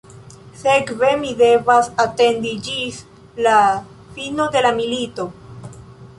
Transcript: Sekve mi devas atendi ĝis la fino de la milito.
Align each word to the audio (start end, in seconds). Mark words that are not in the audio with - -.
Sekve 0.59 1.11
mi 1.23 1.33
devas 1.41 1.91
atendi 2.05 2.55
ĝis 2.69 2.99
la 3.49 3.55
fino 4.17 4.49
de 4.57 4.67
la 4.69 4.75
milito. 4.81 5.29